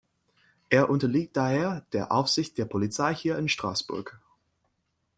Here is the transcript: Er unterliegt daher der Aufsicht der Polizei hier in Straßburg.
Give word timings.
Er 0.71 0.89
unterliegt 0.89 1.37
daher 1.37 1.85
der 1.93 2.11
Aufsicht 2.11 2.57
der 2.57 2.65
Polizei 2.65 3.13
hier 3.13 3.37
in 3.37 3.47
Straßburg. 3.47 4.19